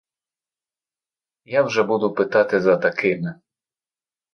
Я 1.45 1.63
вже 1.63 1.83
буду 1.83 2.13
питати 2.13 2.61
за 2.61 2.77
такими. 2.77 3.35